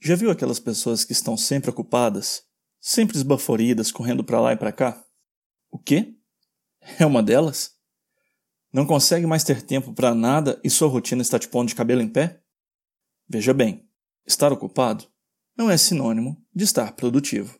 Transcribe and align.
Já 0.00 0.14
viu 0.14 0.30
aquelas 0.30 0.60
pessoas 0.60 1.04
que 1.04 1.12
estão 1.12 1.36
sempre 1.36 1.70
ocupadas, 1.70 2.44
sempre 2.80 3.16
esbaforidas, 3.16 3.90
correndo 3.90 4.22
para 4.22 4.40
lá 4.40 4.52
e 4.52 4.56
para 4.56 4.70
cá? 4.70 5.04
O 5.70 5.78
quê? 5.78 6.14
É 7.00 7.04
uma 7.04 7.20
delas? 7.22 7.72
Não 8.72 8.86
consegue 8.86 9.26
mais 9.26 9.42
ter 9.42 9.60
tempo 9.60 9.92
para 9.92 10.14
nada 10.14 10.60
e 10.62 10.70
sua 10.70 10.88
rotina 10.88 11.20
está 11.20 11.38
te 11.38 11.48
pondo 11.48 11.68
de 11.68 11.74
cabelo 11.74 12.00
em 12.00 12.08
pé? 12.08 12.40
Veja 13.28 13.52
bem, 13.52 13.88
estar 14.24 14.52
ocupado 14.52 15.04
não 15.56 15.68
é 15.68 15.76
sinônimo 15.76 16.40
de 16.54 16.62
estar 16.62 16.92
produtivo. 16.92 17.58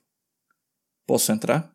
Posso 1.07 1.33
entrar? 1.33 1.75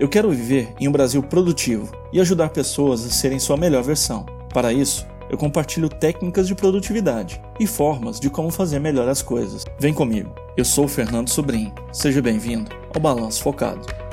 Eu 0.00 0.08
quero 0.08 0.30
viver 0.30 0.74
em 0.80 0.88
um 0.88 0.92
Brasil 0.92 1.22
produtivo 1.22 1.92
e 2.12 2.20
ajudar 2.20 2.50
pessoas 2.50 3.06
a 3.06 3.10
serem 3.10 3.38
sua 3.38 3.56
melhor 3.56 3.84
versão. 3.84 4.26
Para 4.52 4.72
isso, 4.72 5.06
eu 5.30 5.38
compartilho 5.38 5.88
técnicas 5.88 6.46
de 6.46 6.54
produtividade 6.54 7.40
e 7.58 7.66
formas 7.66 8.20
de 8.20 8.30
como 8.30 8.50
fazer 8.50 8.78
melhor 8.78 9.08
as 9.08 9.22
coisas. 9.22 9.64
Vem 9.78 9.94
comigo. 9.94 10.34
Eu 10.56 10.64
sou 10.64 10.84
o 10.84 10.88
Fernando 10.88 11.28
Sobrinho. 11.28 11.72
Seja 11.92 12.22
bem-vindo 12.22 12.70
ao 12.94 13.00
Balanço 13.00 13.42
Focado. 13.42 14.04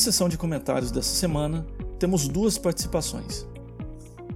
sessão 0.00 0.28
de 0.28 0.38
comentários 0.38 0.90
dessa 0.90 1.14
semana, 1.14 1.64
temos 1.98 2.26
duas 2.26 2.58
participações. 2.58 3.46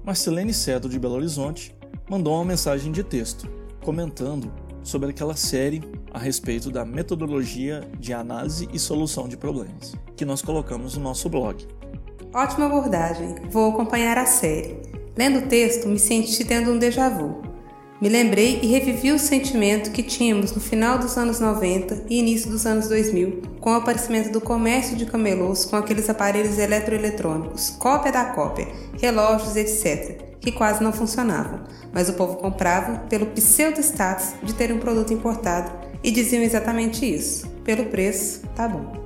Marcelene 0.04 0.52
Cedo, 0.52 0.86
de 0.86 0.98
Belo 0.98 1.14
Horizonte, 1.14 1.74
mandou 2.10 2.34
uma 2.34 2.44
mensagem 2.44 2.92
de 2.92 3.02
texto, 3.02 3.48
comentando 3.82 4.52
sobre 4.82 5.08
aquela 5.08 5.34
série 5.34 5.82
a 6.12 6.18
respeito 6.18 6.70
da 6.70 6.84
metodologia 6.84 7.80
de 7.98 8.12
análise 8.12 8.68
e 8.70 8.78
solução 8.78 9.26
de 9.26 9.38
problemas, 9.38 9.94
que 10.14 10.26
nós 10.26 10.42
colocamos 10.42 10.94
no 10.98 11.02
nosso 11.02 11.30
blog. 11.30 11.66
Ótima 12.34 12.66
abordagem, 12.66 13.34
vou 13.50 13.70
acompanhar 13.70 14.18
a 14.18 14.26
série. 14.26 14.76
Lendo 15.16 15.38
o 15.38 15.48
texto, 15.48 15.88
me 15.88 15.98
senti 15.98 16.44
tendo 16.44 16.70
um 16.72 16.78
déjà 16.78 17.08
vu. 17.08 17.40
Me 18.04 18.10
lembrei 18.10 18.60
e 18.62 18.66
revivi 18.66 19.12
o 19.12 19.18
sentimento 19.18 19.90
que 19.90 20.02
tínhamos 20.02 20.52
no 20.52 20.60
final 20.60 20.98
dos 20.98 21.16
anos 21.16 21.40
90 21.40 22.04
e 22.10 22.18
início 22.18 22.50
dos 22.50 22.66
anos 22.66 22.86
2000, 22.86 23.40
com 23.62 23.70
o 23.70 23.76
aparecimento 23.76 24.30
do 24.30 24.42
comércio 24.42 24.94
de 24.94 25.06
camelôs 25.06 25.64
com 25.64 25.74
aqueles 25.74 26.10
aparelhos 26.10 26.58
eletroeletrônicos, 26.58 27.70
cópia 27.70 28.12
da 28.12 28.26
cópia, 28.26 28.68
relógios, 29.00 29.56
etc., 29.56 30.20
que 30.38 30.52
quase 30.52 30.84
não 30.84 30.92
funcionavam, 30.92 31.60
mas 31.94 32.10
o 32.10 32.12
povo 32.12 32.36
comprava 32.36 32.98
pelo 33.08 33.24
pseudo-status 33.28 34.34
de 34.42 34.52
ter 34.52 34.70
um 34.70 34.78
produto 34.78 35.14
importado 35.14 35.72
e 36.02 36.10
diziam 36.10 36.42
exatamente 36.42 37.10
isso: 37.10 37.48
pelo 37.64 37.86
preço, 37.86 38.42
tá 38.54 38.68
bom. 38.68 39.02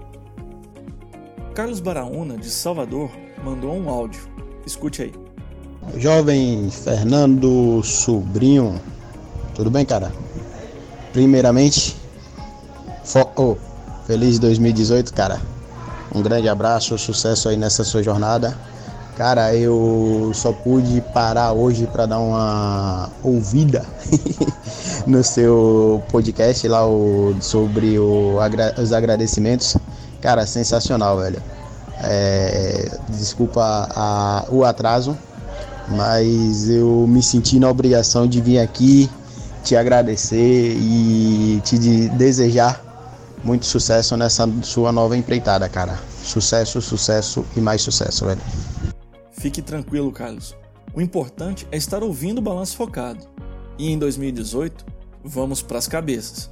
Carlos 1.54 1.78
Baraúna, 1.78 2.36
de 2.36 2.50
Salvador, 2.50 3.12
mandou 3.44 3.72
um 3.76 3.88
áudio. 3.88 4.22
Escute 4.66 5.02
aí. 5.02 5.27
Jovem 5.96 6.70
Fernando 6.70 7.82
Sobrinho, 7.82 8.80
tudo 9.54 9.70
bem, 9.70 9.84
cara? 9.84 10.12
Primeiramente, 11.12 11.96
oh, 13.36 13.56
feliz 14.06 14.38
2018, 14.38 15.12
cara. 15.12 15.40
Um 16.14 16.22
grande 16.22 16.48
abraço, 16.48 16.96
sucesso 16.98 17.48
aí 17.48 17.56
nessa 17.56 17.84
sua 17.84 18.02
jornada. 18.02 18.56
Cara, 19.16 19.54
eu 19.54 20.30
só 20.34 20.52
pude 20.52 21.00
parar 21.12 21.52
hoje 21.52 21.86
para 21.86 22.06
dar 22.06 22.20
uma 22.20 23.10
ouvida 23.22 23.84
no 25.06 25.24
seu 25.24 26.02
podcast 26.10 26.68
lá 26.68 26.86
o, 26.86 27.34
sobre 27.40 27.98
o, 27.98 28.36
os 28.80 28.92
agradecimentos. 28.92 29.76
Cara, 30.20 30.46
sensacional, 30.46 31.18
velho. 31.18 31.42
É, 32.00 32.96
desculpa 33.08 33.88
a, 33.90 34.44
o 34.50 34.64
atraso, 34.64 35.18
mas 35.90 36.68
eu 36.68 37.06
me 37.06 37.22
senti 37.22 37.58
na 37.58 37.68
obrigação 37.68 38.26
de 38.26 38.40
vir 38.40 38.58
aqui 38.58 39.08
te 39.64 39.76
agradecer 39.76 40.76
e 40.76 41.60
te 41.64 41.78
desejar 42.10 42.84
muito 43.44 43.66
sucesso 43.66 44.16
nessa 44.16 44.48
sua 44.62 44.92
nova 44.92 45.16
empreitada, 45.16 45.68
cara. 45.68 45.98
Sucesso, 46.22 46.80
sucesso 46.80 47.44
e 47.56 47.60
mais 47.60 47.82
sucesso, 47.82 48.26
velho. 48.26 48.40
Fique 49.32 49.62
tranquilo, 49.62 50.10
Carlos. 50.10 50.56
O 50.94 51.00
importante 51.00 51.66
é 51.70 51.76
estar 51.76 52.02
ouvindo 52.02 52.38
o 52.38 52.42
balanço 52.42 52.76
focado. 52.76 53.26
E 53.78 53.90
em 53.90 53.98
2018, 53.98 54.84
vamos 55.22 55.62
para 55.62 55.78
as 55.78 55.86
cabeças. 55.86 56.50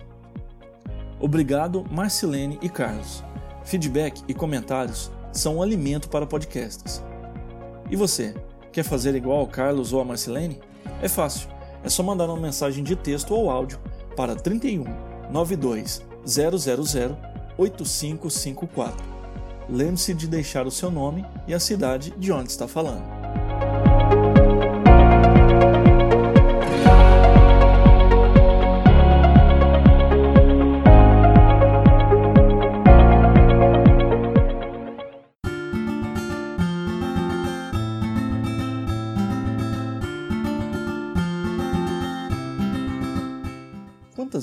Obrigado, 1.19 1.85
Marcelene 1.91 2.59
e 2.63 2.69
Carlos. 2.69 3.25
Feedback 3.65 4.23
e 4.29 4.35
comentários 4.35 5.11
são 5.33 5.57
um 5.57 5.63
alimento 5.63 6.09
para 6.09 6.27
podcasts. 6.27 7.03
E 7.91 7.97
você? 7.97 8.35
Quer 8.77 8.85
fazer 8.85 9.15
igual 9.15 9.39
ao 9.39 9.47
Carlos 9.47 9.95
ou 9.95 10.03
a 10.03 10.05
Marcelene? 10.05 10.61
É 11.01 11.09
fácil. 11.09 11.49
É 11.83 11.89
só 11.89 12.03
mandar 12.03 12.27
uma 12.27 12.37
mensagem 12.37 12.85
de 12.85 12.95
texto 12.95 13.35
ou 13.35 13.49
áudio 13.49 13.81
para 14.15 14.37
31 14.37 14.85
92 15.31 16.03
000 16.27 16.51
8554. 17.57 19.03
Lembre-se 19.67 20.13
de 20.13 20.29
deixar 20.29 20.67
o 20.67 20.71
seu 20.71 20.91
nome 20.91 21.25
e 21.49 21.55
a 21.55 21.59
cidade 21.59 22.11
de 22.19 22.31
onde 22.31 22.51
está 22.51 22.69
falando. 22.69 23.16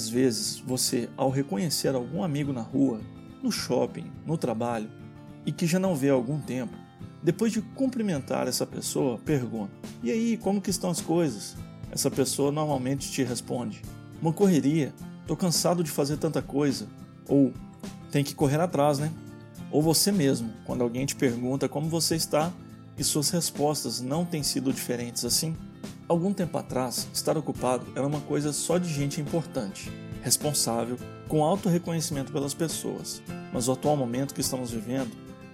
Quantas 0.04 0.10
vezes 0.10 0.60
você, 0.60 1.10
ao 1.16 1.30
reconhecer 1.30 1.96
algum 1.96 2.24
amigo 2.24 2.52
na 2.52 2.62
rua, 2.62 3.00
no 3.42 3.50
shopping, 3.50 4.12
no 4.26 4.38
trabalho, 4.38 4.90
e 5.46 5.52
que 5.52 5.66
já 5.66 5.80
não 5.80 5.96
vê 5.96 6.10
há 6.10 6.14
algum 6.14 6.42
tempo, 6.42 6.74
depois 7.22 7.54
de 7.54 7.62
cumprimentar 7.62 8.46
essa 8.50 8.66
pessoa, 8.66 9.18
pergunta: 9.20 9.72
"E 10.04 10.12
aí, 10.12 10.36
como 10.36 10.60
que 10.60 10.70
estão 10.70 10.90
as 10.90 11.00
coisas?" 11.00 11.56
Essa 11.90 12.12
pessoa 12.12 12.52
normalmente 12.52 13.10
te 13.10 13.24
responde: 13.24 13.82
"Uma 14.22 14.34
correria, 14.34 14.94
tô 15.26 15.38
cansado 15.38 15.82
de 15.82 15.90
fazer 15.90 16.18
tanta 16.18 16.42
coisa." 16.42 16.86
Ou 17.26 17.54
"Tem 18.12 18.26
que 18.26 18.36
correr 18.36 18.60
atrás, 18.60 19.00
né?" 19.00 19.10
Ou 19.72 19.82
você 19.82 20.12
mesmo, 20.12 20.52
quando 20.66 20.82
alguém 20.82 21.06
te 21.06 21.16
pergunta 21.16 21.70
como 21.70 21.88
você 21.88 22.18
está 22.18 22.52
e 22.98 23.06
suas 23.06 23.30
respostas 23.30 24.02
não 24.02 24.26
têm 24.26 24.44
sido 24.44 24.74
diferentes 24.74 25.24
assim, 25.24 25.56
Algum 26.14 26.32
tempo 26.32 26.60
atrás, 26.60 27.08
estar 27.12 27.36
ocupado 27.40 27.88
era 27.96 28.06
uma 28.06 28.22
coisa 28.22 28.54
só 28.54 28.78
de 28.78 28.88
gente 28.88 29.20
importante, 29.20 29.92
responsável, 30.22 30.96
com 31.28 31.44
alto 31.44 31.70
reconhecimento 31.70 32.32
pelas 32.32 32.54
pessoas. 32.54 33.20
Mas 33.52 33.68
o 33.68 33.72
atual 33.72 33.98
momento 33.98 34.36
que 34.36 34.42
estamos 34.42 34.70
vivendo 34.70 35.10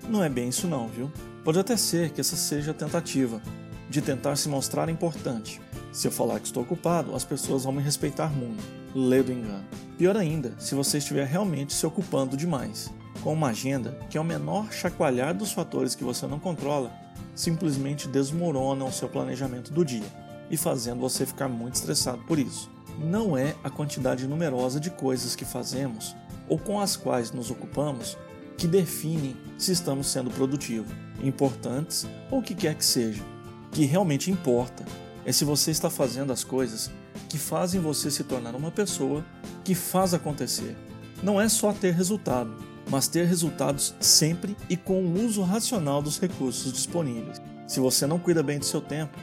não 0.09 0.21
é 0.21 0.27
bem 0.27 0.49
isso 0.49 0.67
não, 0.67 0.89
viu? 0.89 1.09
Pode 1.45 1.59
até 1.59 1.77
ser 1.77 2.09
que 2.09 2.19
essa 2.19 2.35
seja 2.35 2.71
a 2.71 2.73
tentativa 2.73 3.41
de 3.89 4.01
tentar 4.01 4.35
se 4.35 4.49
mostrar 4.49 4.89
importante. 4.89 5.61
Se 5.93 6.09
eu 6.09 6.11
falar 6.11 6.41
que 6.41 6.47
estou 6.47 6.63
ocupado, 6.63 7.15
as 7.15 7.23
pessoas 7.23 7.63
vão 7.63 7.71
me 7.71 7.81
respeitar 7.81 8.27
muito. 8.27 8.61
Lê 8.93 9.23
do 9.23 9.31
engano. 9.31 9.63
Pior 9.97 10.17
ainda, 10.17 10.53
se 10.59 10.75
você 10.75 10.97
estiver 10.97 11.25
realmente 11.25 11.71
se 11.71 11.85
ocupando 11.85 12.35
demais, 12.35 12.91
com 13.23 13.31
uma 13.31 13.51
agenda 13.51 13.97
que 14.09 14.17
ao 14.17 14.25
menor 14.25 14.73
chacoalhar 14.73 15.33
dos 15.33 15.53
fatores 15.53 15.95
que 15.95 16.03
você 16.03 16.27
não 16.27 16.37
controla, 16.37 16.91
simplesmente 17.33 18.09
desmorona 18.09 18.83
o 18.83 18.91
seu 18.91 19.07
planejamento 19.07 19.71
do 19.71 19.85
dia 19.85 20.27
e 20.49 20.57
fazendo 20.57 20.99
você 20.99 21.25
ficar 21.25 21.47
muito 21.47 21.75
estressado 21.75 22.19
por 22.27 22.39
isso. 22.39 22.69
Não 22.97 23.37
é 23.37 23.55
a 23.63 23.69
quantidade 23.69 24.27
numerosa 24.27 24.79
de 24.79 24.89
coisas 24.89 25.35
que 25.35 25.45
fazemos 25.45 26.15
ou 26.47 26.57
com 26.57 26.79
as 26.79 26.95
quais 26.95 27.31
nos 27.31 27.51
ocupamos 27.51 28.17
que 28.57 28.67
definem 28.67 29.37
se 29.57 29.71
estamos 29.71 30.07
sendo 30.07 30.29
produtivos, 30.29 30.91
importantes 31.23 32.05
ou 32.29 32.39
o 32.39 32.43
que 32.43 32.53
quer 32.53 32.75
que 32.75 32.83
seja. 32.83 33.23
O 33.67 33.71
que 33.71 33.85
realmente 33.85 34.31
importa 34.31 34.83
é 35.25 35.31
se 35.31 35.45
você 35.45 35.71
está 35.71 35.89
fazendo 35.89 36.33
as 36.33 36.43
coisas 36.43 36.91
que 37.29 37.37
fazem 37.37 37.79
você 37.79 38.09
se 38.09 38.23
tornar 38.23 38.55
uma 38.55 38.71
pessoa 38.71 39.23
que 39.63 39.75
faz 39.75 40.13
acontecer. 40.13 40.75
Não 41.21 41.39
é 41.39 41.47
só 41.47 41.71
ter 41.71 41.93
resultado, 41.93 42.51
mas 42.89 43.07
ter 43.07 43.25
resultados 43.25 43.93
sempre 43.99 44.57
e 44.69 44.75
com 44.75 45.03
o 45.03 45.23
uso 45.23 45.43
racional 45.43 46.01
dos 46.01 46.19
recursos 46.19 46.73
disponíveis. 46.73 47.41
Se 47.67 47.79
você 47.79 48.07
não 48.07 48.17
cuida 48.17 48.41
bem 48.41 48.57
do 48.57 48.65
seu 48.65 48.81
tempo, 48.81 49.17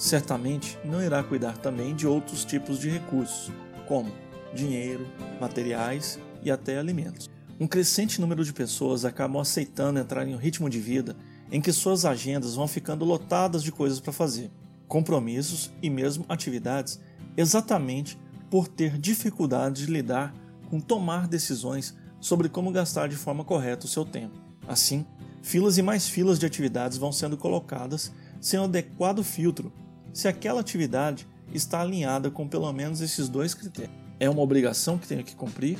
certamente 0.00 0.78
não 0.82 1.04
irá 1.04 1.22
cuidar 1.22 1.58
também 1.58 1.94
de 1.94 2.06
outros 2.06 2.42
tipos 2.42 2.78
de 2.78 2.88
recursos, 2.88 3.52
como 3.86 4.10
dinheiro, 4.54 5.06
materiais 5.38 6.18
e 6.42 6.50
até 6.50 6.78
alimentos. 6.78 7.28
Um 7.60 7.66
crescente 7.66 8.18
número 8.18 8.42
de 8.42 8.50
pessoas 8.50 9.04
acabam 9.04 9.42
aceitando 9.42 9.98
entrar 10.00 10.26
em 10.26 10.34
um 10.34 10.38
ritmo 10.38 10.70
de 10.70 10.80
vida 10.80 11.14
em 11.52 11.60
que 11.60 11.70
suas 11.70 12.06
agendas 12.06 12.54
vão 12.54 12.66
ficando 12.66 13.04
lotadas 13.04 13.62
de 13.62 13.70
coisas 13.70 14.00
para 14.00 14.10
fazer. 14.10 14.50
compromissos 14.88 15.70
e 15.82 15.90
mesmo 15.90 16.24
atividades 16.30 16.98
exatamente 17.36 18.18
por 18.50 18.66
ter 18.66 18.96
dificuldade 18.96 19.84
de 19.84 19.92
lidar 19.92 20.34
com 20.70 20.80
tomar 20.80 21.28
decisões 21.28 21.94
sobre 22.18 22.48
como 22.48 22.72
gastar 22.72 23.06
de 23.06 23.16
forma 23.16 23.44
correta 23.44 23.84
o 23.84 23.88
seu 23.88 24.04
tempo. 24.06 24.40
Assim, 24.66 25.04
filas 25.42 25.76
e 25.76 25.82
mais 25.82 26.08
filas 26.08 26.38
de 26.38 26.46
atividades 26.46 26.96
vão 26.96 27.12
sendo 27.12 27.36
colocadas 27.36 28.10
sem 28.40 28.58
o 28.58 28.64
adequado 28.64 29.22
filtro 29.22 29.70
se 30.12 30.28
aquela 30.28 30.60
atividade 30.60 31.26
está 31.52 31.80
alinhada 31.80 32.30
com 32.30 32.46
pelo 32.46 32.72
menos 32.72 33.00
esses 33.00 33.28
dois 33.28 33.54
critérios. 33.54 33.94
É 34.18 34.28
uma 34.28 34.42
obrigação 34.42 34.98
que 34.98 35.06
tenho 35.06 35.24
que 35.24 35.34
cumprir 35.34 35.78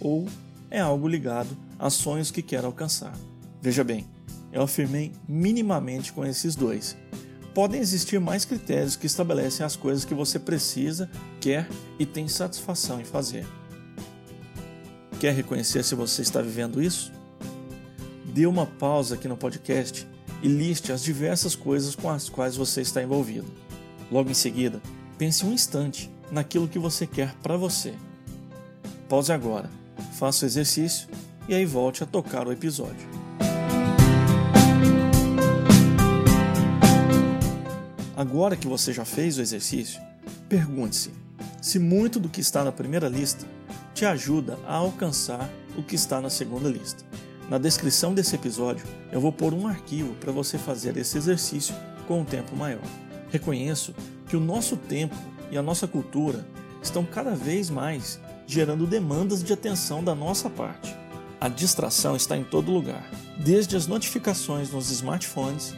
ou 0.00 0.26
é 0.70 0.80
algo 0.80 1.08
ligado 1.08 1.56
a 1.78 1.88
sonhos 1.90 2.30
que 2.30 2.42
quero 2.42 2.66
alcançar. 2.66 3.16
Veja 3.60 3.84
bem, 3.84 4.06
eu 4.52 4.62
afirmei 4.62 5.12
minimamente 5.28 6.12
com 6.12 6.24
esses 6.24 6.54
dois. 6.54 6.96
Podem 7.54 7.80
existir 7.80 8.20
mais 8.20 8.44
critérios 8.44 8.96
que 8.96 9.06
estabelecem 9.06 9.64
as 9.64 9.76
coisas 9.76 10.04
que 10.04 10.14
você 10.14 10.38
precisa, 10.38 11.10
quer 11.40 11.68
e 11.98 12.04
tem 12.04 12.28
satisfação 12.28 13.00
em 13.00 13.04
fazer. 13.04 13.46
Quer 15.18 15.32
reconhecer 15.32 15.82
se 15.82 15.94
você 15.94 16.20
está 16.20 16.42
vivendo 16.42 16.82
isso? 16.82 17.10
Dê 18.34 18.46
uma 18.46 18.66
pausa 18.66 19.14
aqui 19.14 19.26
no 19.26 19.36
podcast 19.36 20.06
e 20.42 20.48
liste 20.48 20.92
as 20.92 21.02
diversas 21.02 21.54
coisas 21.54 21.94
com 21.94 22.10
as 22.10 22.28
quais 22.28 22.56
você 22.56 22.82
está 22.82 23.02
envolvido. 23.02 23.65
Logo 24.10 24.30
em 24.30 24.34
seguida, 24.34 24.80
pense 25.18 25.44
um 25.44 25.52
instante 25.52 26.10
naquilo 26.30 26.68
que 26.68 26.78
você 26.78 27.06
quer 27.06 27.34
para 27.42 27.56
você. 27.56 27.94
Pause 29.08 29.32
agora, 29.32 29.70
faça 30.18 30.44
o 30.44 30.48
exercício 30.48 31.08
e 31.48 31.54
aí 31.54 31.64
volte 31.64 32.02
a 32.02 32.06
tocar 32.06 32.46
o 32.46 32.52
episódio. 32.52 33.08
Agora 38.16 38.56
que 38.56 38.66
você 38.66 38.92
já 38.92 39.04
fez 39.04 39.36
o 39.36 39.42
exercício, 39.42 40.00
pergunte-se 40.48 41.10
se 41.60 41.78
muito 41.78 42.20
do 42.20 42.28
que 42.28 42.40
está 42.40 42.62
na 42.62 42.70
primeira 42.70 43.08
lista 43.08 43.44
te 43.92 44.04
ajuda 44.04 44.58
a 44.66 44.76
alcançar 44.76 45.50
o 45.76 45.82
que 45.82 45.96
está 45.96 46.20
na 46.20 46.30
segunda 46.30 46.68
lista. 46.68 47.04
Na 47.50 47.58
descrição 47.58 48.14
desse 48.14 48.34
episódio, 48.34 48.86
eu 49.10 49.20
vou 49.20 49.32
pôr 49.32 49.52
um 49.52 49.66
arquivo 49.66 50.14
para 50.14 50.30
você 50.30 50.58
fazer 50.58 50.96
esse 50.96 51.18
exercício 51.18 51.74
com 52.06 52.20
um 52.20 52.24
tempo 52.24 52.54
maior. 52.54 52.82
Reconheço 53.36 53.94
que 54.26 54.34
o 54.34 54.40
nosso 54.40 54.78
tempo 54.78 55.14
e 55.50 55.58
a 55.58 55.62
nossa 55.62 55.86
cultura 55.86 56.46
estão 56.82 57.04
cada 57.04 57.34
vez 57.34 57.68
mais 57.68 58.18
gerando 58.46 58.86
demandas 58.86 59.44
de 59.44 59.52
atenção 59.52 60.02
da 60.02 60.14
nossa 60.14 60.48
parte. 60.48 60.96
A 61.38 61.46
distração 61.46 62.16
está 62.16 62.34
em 62.34 62.42
todo 62.42 62.72
lugar, 62.72 63.10
desde 63.36 63.76
as 63.76 63.86
notificações 63.86 64.70
nos 64.70 64.90
smartphones 64.90 65.74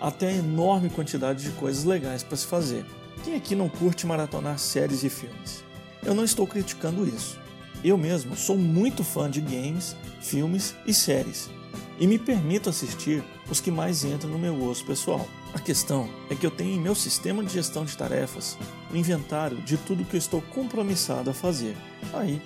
até 0.00 0.28
a 0.28 0.36
enorme 0.36 0.88
quantidade 0.88 1.44
de 1.44 1.50
coisas 1.50 1.84
legais 1.84 2.22
para 2.22 2.38
se 2.38 2.46
fazer. 2.46 2.82
Quem 3.22 3.34
aqui 3.34 3.54
não 3.54 3.68
curte 3.68 4.06
maratonar 4.06 4.58
séries 4.58 5.04
e 5.04 5.10
filmes? 5.10 5.62
Eu 6.02 6.14
não 6.14 6.24
estou 6.24 6.46
criticando 6.46 7.06
isso. 7.06 7.38
Eu 7.84 7.98
mesmo 7.98 8.34
sou 8.36 8.56
muito 8.56 9.04
fã 9.04 9.30
de 9.30 9.42
games, 9.42 9.94
filmes 10.22 10.74
e 10.86 10.94
séries 10.94 11.50
e 11.98 12.06
me 12.06 12.18
permito 12.18 12.68
assistir 12.68 13.22
os 13.50 13.60
que 13.60 13.70
mais 13.70 14.04
entram 14.04 14.30
no 14.30 14.38
meu 14.38 14.54
gosto 14.54 14.84
pessoal. 14.84 15.26
A 15.54 15.58
questão 15.58 16.08
é 16.30 16.34
que 16.34 16.46
eu 16.46 16.50
tenho 16.50 16.74
em 16.74 16.80
meu 16.80 16.94
sistema 16.94 17.44
de 17.44 17.52
gestão 17.52 17.84
de 17.84 17.96
tarefas 17.96 18.56
o 18.90 18.96
inventário 18.96 19.58
de 19.58 19.76
tudo 19.76 20.04
que 20.04 20.16
eu 20.16 20.18
estou 20.18 20.40
compromissado 20.40 21.30
a 21.30 21.34
fazer. 21.34 21.76
Aí, 22.12 22.40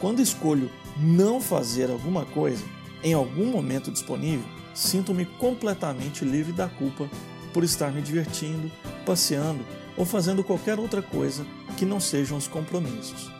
quando 0.00 0.20
escolho 0.20 0.70
não 0.98 1.40
fazer 1.40 1.90
alguma 1.90 2.24
coisa 2.24 2.64
em 3.02 3.12
algum 3.12 3.46
momento 3.46 3.90
disponível, 3.90 4.46
sinto-me 4.74 5.24
completamente 5.24 6.24
livre 6.24 6.52
da 6.52 6.68
culpa 6.68 7.08
por 7.52 7.64
estar 7.64 7.92
me 7.92 8.00
divertindo, 8.00 8.70
passeando 9.04 9.64
ou 9.96 10.04
fazendo 10.04 10.42
qualquer 10.42 10.78
outra 10.78 11.02
coisa 11.02 11.44
que 11.76 11.84
não 11.84 12.00
sejam 12.00 12.38
os 12.38 12.48
compromissos. 12.48 13.30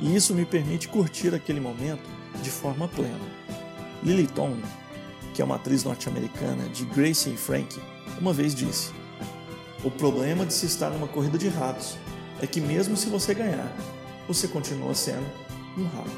E 0.00 0.14
isso 0.14 0.34
me 0.34 0.46
permite 0.46 0.88
curtir 0.88 1.34
aquele 1.34 1.60
momento 1.60 2.08
de 2.42 2.50
forma 2.50 2.88
plena. 2.88 3.20
Lily 4.02 4.26
Tomlin, 4.28 4.62
que 5.40 5.42
é 5.42 5.46
uma 5.46 5.56
atriz 5.56 5.84
norte-americana 5.84 6.68
de 6.68 6.84
Grace 6.84 7.30
e 7.30 7.34
Frank, 7.34 7.80
uma 8.20 8.30
vez 8.30 8.54
disse: 8.54 8.92
O 9.82 9.90
problema 9.90 10.44
de 10.44 10.52
se 10.52 10.66
estar 10.66 10.90
numa 10.90 11.08
corrida 11.08 11.38
de 11.38 11.48
ratos 11.48 11.96
é 12.42 12.46
que, 12.46 12.60
mesmo 12.60 12.94
se 12.94 13.08
você 13.08 13.32
ganhar, 13.32 13.74
você 14.28 14.46
continua 14.46 14.94
sendo 14.94 15.24
um 15.78 15.84
rato. 15.84 16.10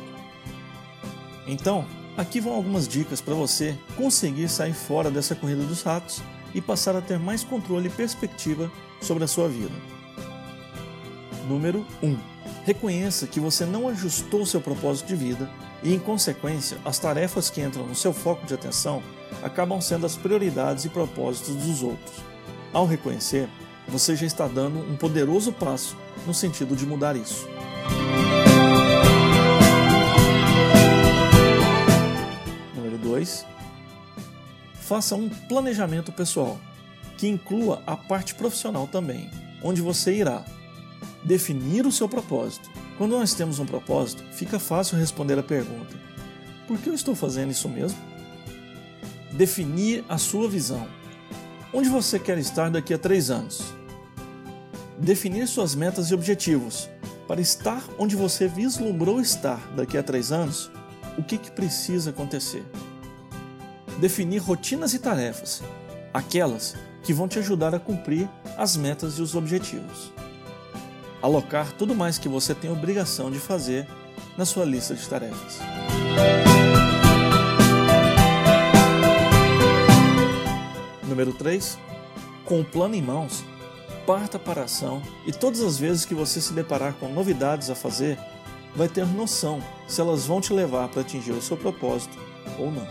Então, 1.47 1.87
aqui 2.17 2.41
vão 2.41 2.53
algumas 2.53 2.89
dicas 2.89 3.21
para 3.21 3.33
você 3.33 3.79
conseguir 3.95 4.49
sair 4.49 4.75
fora 4.75 5.09
dessa 5.09 5.37
corrida 5.37 5.63
dos 5.63 5.83
ratos 5.83 6.21
e 6.53 6.61
passar 6.61 6.97
a 6.97 7.01
ter 7.01 7.21
mais 7.21 7.45
controle 7.45 7.87
e 7.87 7.93
perspectiva 7.93 8.73
sobre 9.01 9.23
a 9.23 9.29
sua 9.29 9.49
vida. 9.49 9.75
Número 11.47 11.87
1. 12.03 12.19
Reconheça 12.65 13.29
que 13.29 13.39
você 13.39 13.65
não 13.65 13.87
ajustou 13.87 14.45
seu 14.45 14.61
propósito 14.61 15.07
de 15.07 15.15
vida 15.15 15.49
e, 15.83 15.95
em 15.95 15.99
consequência, 15.99 16.79
as 16.85 16.99
tarefas 16.99 17.51
que 17.51 17.61
entram 17.61 17.87
no 17.87 17.95
seu 17.95 18.13
foco 18.13 18.47
de 18.47 18.55
atenção 18.55 19.03
acabam 19.43 19.81
sendo 19.81 20.07
as 20.07 20.17
prioridades 20.17 20.85
e 20.85 20.89
propósitos 20.89 21.57
dos 21.57 21.83
outros. 21.83 22.17
Ao 22.73 22.87
reconhecer, 22.87 23.49
você 23.89 24.15
já 24.15 24.27
está 24.27 24.47
dando 24.47 24.79
um 24.79 24.97
poderoso 24.97 25.53
passo 25.53 25.97
no 26.27 26.33
sentido 26.33 26.77
de 26.77 26.87
mudar 26.87 27.17
isso. 27.17 27.49
Número 32.75 32.99
2. 32.99 33.47
Faça 34.75 35.15
um 35.17 35.29
planejamento 35.29 36.13
pessoal, 36.13 36.59
que 37.19 37.27
inclua 37.27 37.83
a 37.87 37.97
parte 37.97 38.35
profissional 38.35 38.87
também, 38.87 39.31
onde 39.63 39.83
você 39.83 40.15
irá 40.15 40.45
definir 41.25 41.87
o 41.87 41.93
seu 41.93 42.09
propósito. 42.09 42.71
Quando 42.99 43.17
nós 43.17 43.35
temos 43.35 43.59
um 43.59 43.67
propósito, 43.67 44.23
fica 44.33 44.59
fácil 44.59 44.99
responder 44.99 45.39
a 45.39 45.43
pergunta: 45.43 45.97
por 46.67 46.79
que 46.79 46.89
eu 46.89 46.95
estou 46.95 47.15
fazendo 47.15 47.51
isso 47.51 47.69
mesmo? 47.69 47.99
Definir 49.33 50.05
a 50.09 50.19
sua 50.19 50.49
visão. 50.49 50.87
Onde 51.73 51.89
você 51.89 52.19
quer 52.19 52.37
estar 52.37 52.71
daqui 52.71 52.93
a 52.93 52.99
três 52.99 53.31
anos? 53.31 53.73
Definir 54.99 55.49
suas 55.49 55.75
metas 55.75 56.11
e 56.11 56.15
objetivos. 56.15 56.89
Para 57.27 57.41
estar 57.41 57.83
onde 57.99 58.15
você 58.15 58.47
vislumbrou 58.47 59.21
estar 59.21 59.59
daqui 59.75 59.97
a 59.97 60.03
três 60.03 60.31
anos, 60.31 60.71
o 61.17 61.23
que, 61.23 61.39
que 61.39 61.51
precisa 61.51 62.11
acontecer? 62.11 62.65
Definir 63.99 64.39
rotinas 64.39 64.93
e 64.93 64.99
tarefas, 64.99 65.63
aquelas 66.13 66.75
que 67.03 67.15
vão 67.15 67.27
te 67.27 67.39
ajudar 67.39 67.75
a 67.75 67.79
cumprir 67.79 68.29
as 68.57 68.77
metas 68.77 69.15
e 69.15 69.23
os 69.23 69.35
objetivos 69.35 70.13
alocar 71.23 71.73
tudo 71.73 71.95
mais 71.95 72.19
que 72.19 72.29
você 72.29 72.55
tem 72.55 72.71
obrigação 72.71 73.31
de 73.31 73.39
fazer 73.39 73.87
na 74.37 74.45
sua 74.45 74.65
lista 74.65 74.95
de 74.95 75.09
tarefas. 75.09 75.61
Número 81.07 81.33
3. 81.33 81.79
Com 82.45 82.61
o 82.61 82.65
plano 82.65 82.95
em 82.95 83.03
mãos, 83.03 83.45
parta 84.07 84.39
para 84.39 84.63
a 84.63 84.65
ação 84.65 85.01
e 85.25 85.33
todas 85.33 85.61
as 85.61 85.79
vezes 85.79 86.05
que 86.05 86.15
você 86.15 86.41
se 86.41 86.53
deparar 86.53 86.95
com 86.95 87.09
novidades 87.09 87.71
a 87.71 87.75
fazer, 87.75 88.19
vai 88.75 88.89
ter 88.89 89.07
noção 89.07 89.63
se 89.87 90.01
elas 90.01 90.27
vão 90.27 90.41
te 90.41 90.53
levar 90.53 90.89
para 90.89 91.03
atingir 91.03 91.33
o 91.33 91.43
seu 91.43 91.57
propósito 91.57 92.19
ou 92.59 92.71
não. 92.71 92.87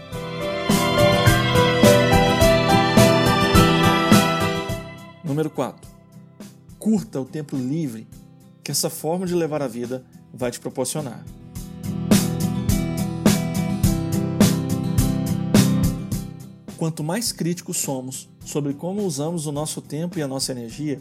Número 5.24 5.50
4. 5.50 5.90
Curta 6.80 7.20
o 7.20 7.26
tempo 7.26 7.56
livre 7.56 8.08
que 8.64 8.72
essa 8.72 8.90
forma 8.90 9.26
de 9.26 9.36
levar 9.36 9.62
a 9.62 9.68
vida 9.68 10.04
vai 10.34 10.52
te 10.52 10.60
proporcionar. 10.60 11.24
Quanto 16.78 17.04
mais 17.04 17.32
críticos 17.32 17.78
somos 17.78 18.28
sobre 18.44 18.74
como 18.74 19.06
usamos 19.06 19.46
o 19.46 19.52
nosso 19.52 19.82
tempo 19.82 20.18
e 20.18 20.22
a 20.22 20.28
nossa 20.28 20.52
energia, 20.52 21.00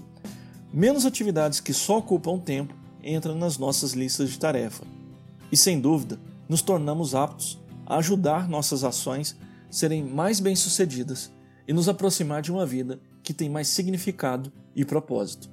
menos 0.73 1.07
atividades 1.07 1.59
que 1.59 1.73
só 1.73 1.99
ocupam 1.99 2.39
tempo 2.39 2.75
entram 3.03 3.35
nas 3.35 3.57
nossas 3.57 3.93
listas 3.93 4.31
de 4.31 4.39
tarefa. 4.39 4.85
E 5.51 5.57
sem 5.57 5.81
dúvida, 5.81 6.21
nos 6.49 6.61
tornamos 6.63 7.15
aptos 7.15 7.59
a 7.87 7.97
ajudar 7.97 8.49
nossas 8.49 8.85
ações 8.85 9.37
serem 9.71 10.05
mais 10.05 10.39
bem-sucedidas 10.39 11.31
e 11.67 11.73
nos 11.73 11.89
aproximar 11.89 12.43
de 12.43 12.53
uma 12.53 12.67
vida 12.67 13.01
que 13.23 13.33
tem 13.33 13.49
mais 13.49 13.69
significado 13.69 14.53
e 14.75 14.85
propósito. 14.85 15.49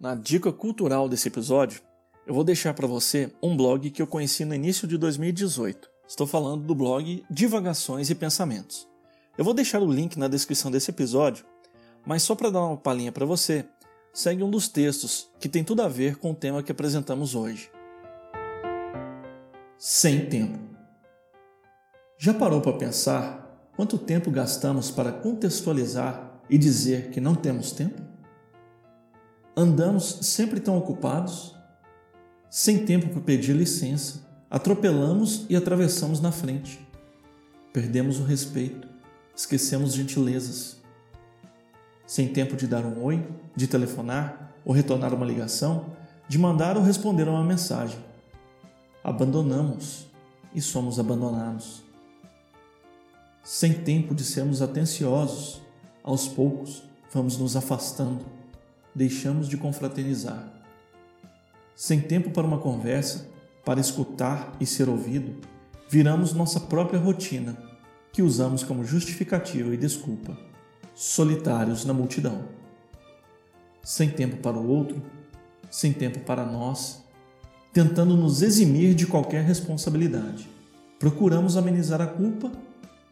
Na 0.00 0.14
dica 0.14 0.52
cultural 0.52 1.08
desse 1.08 1.26
episódio, 1.26 1.82
eu 2.24 2.32
vou 2.32 2.44
deixar 2.44 2.72
para 2.72 2.86
você 2.86 3.32
um 3.42 3.56
blog 3.56 3.90
que 3.90 4.00
eu 4.00 4.06
conheci 4.06 4.44
no 4.44 4.54
início 4.54 4.86
de 4.86 4.96
2018. 4.96 5.90
Estou 6.06 6.24
falando 6.24 6.64
do 6.64 6.72
blog 6.72 7.24
Divagações 7.28 8.08
e 8.08 8.14
Pensamentos. 8.14 8.86
Eu 9.36 9.44
vou 9.44 9.52
deixar 9.52 9.82
o 9.82 9.92
link 9.92 10.16
na 10.16 10.28
descrição 10.28 10.70
desse 10.70 10.92
episódio, 10.92 11.44
mas 12.06 12.22
só 12.22 12.36
para 12.36 12.48
dar 12.48 12.64
uma 12.64 12.76
palhinha 12.76 13.10
para 13.10 13.26
você, 13.26 13.64
segue 14.14 14.40
um 14.40 14.50
dos 14.50 14.68
textos 14.68 15.28
que 15.40 15.48
tem 15.48 15.64
tudo 15.64 15.82
a 15.82 15.88
ver 15.88 16.16
com 16.16 16.30
o 16.30 16.34
tema 16.34 16.62
que 16.62 16.70
apresentamos 16.70 17.34
hoje. 17.34 17.68
sem 19.76 20.26
tempo. 20.26 20.60
Já 22.16 22.32
parou 22.32 22.60
para 22.60 22.72
pensar 22.74 23.68
quanto 23.74 23.98
tempo 23.98 24.30
gastamos 24.30 24.92
para 24.92 25.10
contextualizar 25.10 26.40
e 26.48 26.56
dizer 26.56 27.10
que 27.10 27.20
não 27.20 27.34
temos 27.34 27.72
tempo? 27.72 28.07
Andamos 29.58 30.18
sempre 30.22 30.60
tão 30.60 30.78
ocupados, 30.78 31.52
sem 32.48 32.84
tempo 32.84 33.08
para 33.08 33.20
pedir 33.20 33.54
licença, 33.54 34.20
atropelamos 34.48 35.44
e 35.48 35.56
atravessamos 35.56 36.20
na 36.20 36.30
frente. 36.30 36.78
Perdemos 37.72 38.20
o 38.20 38.22
respeito, 38.22 38.86
esquecemos 39.34 39.94
gentilezas. 39.94 40.76
Sem 42.06 42.28
tempo 42.28 42.54
de 42.54 42.68
dar 42.68 42.84
um 42.84 43.02
oi, 43.02 43.26
de 43.56 43.66
telefonar 43.66 44.54
ou 44.64 44.72
retornar 44.72 45.12
uma 45.12 45.26
ligação, 45.26 45.86
de 46.28 46.38
mandar 46.38 46.76
ou 46.76 46.82
responder 46.84 47.28
uma 47.28 47.42
mensagem 47.42 47.98
abandonamos 49.08 50.06
e 50.54 50.60
somos 50.60 51.00
abandonados. 51.00 51.82
Sem 53.42 53.72
tempo 53.72 54.14
de 54.14 54.22
sermos 54.22 54.60
atenciosos, 54.60 55.62
aos 56.04 56.28
poucos 56.28 56.82
vamos 57.12 57.38
nos 57.38 57.56
afastando, 57.56 58.37
deixamos 58.98 59.48
de 59.48 59.56
confraternizar. 59.56 60.52
Sem 61.74 62.00
tempo 62.00 62.30
para 62.30 62.46
uma 62.46 62.58
conversa, 62.58 63.28
para 63.64 63.80
escutar 63.80 64.56
e 64.60 64.66
ser 64.66 64.88
ouvido, 64.88 65.36
viramos 65.88 66.32
nossa 66.32 66.58
própria 66.58 66.98
rotina, 66.98 67.56
que 68.12 68.22
usamos 68.22 68.64
como 68.64 68.84
justificativa 68.84 69.72
e 69.72 69.76
desculpa, 69.76 70.36
solitários 70.94 71.84
na 71.84 71.94
multidão. 71.94 72.46
Sem 73.84 74.10
tempo 74.10 74.38
para 74.38 74.58
o 74.58 74.68
outro, 74.68 75.00
sem 75.70 75.92
tempo 75.92 76.18
para 76.20 76.44
nós, 76.44 77.04
tentando 77.72 78.16
nos 78.16 78.42
eximir 78.42 78.94
de 78.94 79.06
qualquer 79.06 79.44
responsabilidade. 79.44 80.48
Procuramos 80.98 81.56
amenizar 81.56 82.00
a 82.00 82.06
culpa, 82.06 82.50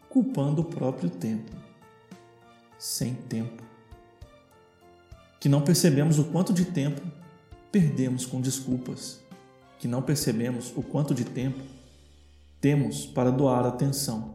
culpando 0.09 0.63
o 0.63 0.65
próprio 0.65 1.09
tempo. 1.09 1.53
Sem 2.77 3.15
tempo. 3.15 3.66
Que 5.39 5.49
não 5.49 5.61
percebemos 5.63 6.19
o 6.19 6.25
quanto 6.25 6.53
de 6.53 6.65
tempo 6.65 7.01
perdemos 7.71 8.25
com 8.25 8.41
desculpas. 8.41 9.21
Que 9.79 9.87
não 9.87 10.03
percebemos 10.03 10.73
o 10.77 10.83
quanto 10.83 11.15
de 11.15 11.25
tempo 11.25 11.63
temos 12.61 13.07
para 13.07 13.31
doar 13.31 13.67
atenção. 13.67 14.35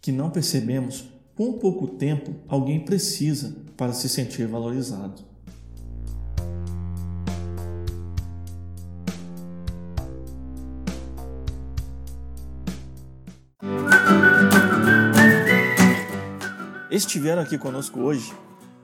Que 0.00 0.10
não 0.10 0.30
percebemos 0.30 1.04
quão 1.36 1.54
pouco 1.54 1.86
tempo 1.86 2.34
alguém 2.48 2.80
precisa 2.80 3.54
para 3.76 3.92
se 3.92 4.08
sentir 4.08 4.46
valorizado. 4.46 5.22
Estiveram 16.90 17.42
aqui 17.42 17.56
conosco 17.56 18.00
hoje 18.00 18.32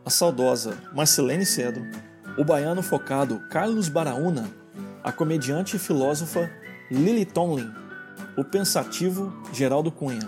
a 0.08 0.10
saudosa 0.10 0.78
Marcelene 0.94 1.44
Cedro, 1.44 1.86
o 2.38 2.42
baiano 2.42 2.82
focado 2.82 3.40
Carlos 3.50 3.90
Baraúna, 3.90 4.50
a 5.04 5.12
comediante 5.12 5.76
e 5.76 5.78
filósofa 5.78 6.50
Lily 6.90 7.26
Tomlin, 7.26 7.70
o 8.34 8.42
pensativo 8.42 9.30
Geraldo 9.52 9.92
Cunha, 9.92 10.26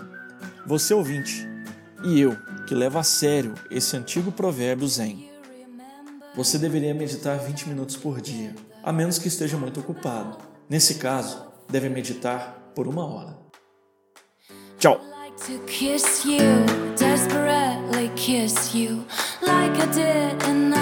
você 0.67 0.93
ouvinte, 0.93 1.49
e 2.03 2.19
eu, 2.19 2.37
que 2.67 2.75
levo 2.75 2.99
a 2.99 3.03
sério 3.03 3.55
esse 3.71 3.97
antigo 3.97 4.31
provérbio 4.31 4.87
zen. 4.87 5.31
Você 6.35 6.59
deveria 6.59 6.93
meditar 6.93 7.39
20 7.39 7.67
minutos 7.67 7.97
por 7.97 8.21
dia, 8.21 8.53
a 8.83 8.93
menos 8.93 9.17
que 9.17 9.27
esteja 9.27 9.57
muito 9.57 9.79
ocupado. 9.79 10.37
Nesse 10.69 10.95
caso, 10.95 11.47
deve 11.67 11.89
meditar 11.89 12.71
por 12.75 12.87
uma 12.87 13.03
hora. 13.03 13.35
Tchau! 14.77 15.01
like 19.61 19.79
I 19.79 19.85
did, 19.93 20.43
and 20.49 20.73
I 20.73 20.80